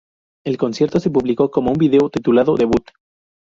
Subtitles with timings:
[0.43, 2.89] El concierto se publicó como un video, titulado "Debut!